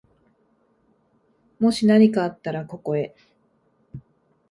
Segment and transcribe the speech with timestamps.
[1.59, 3.15] もしなにかあったら、ここへ。